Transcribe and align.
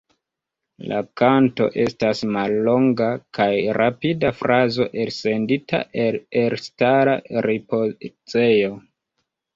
La 0.91 0.99
kanto 1.21 1.65
estas 1.83 2.21
mallonga 2.37 3.09
kaj 3.39 3.49
rapida 3.79 4.31
frazo 4.39 4.87
elsendita 5.05 5.83
el 6.07 6.19
elstara 6.45 7.15
ripozejo. 7.51 8.75